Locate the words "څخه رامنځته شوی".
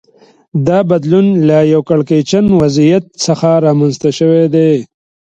3.25-4.43